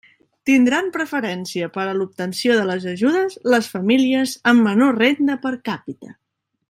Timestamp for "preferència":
0.93-1.67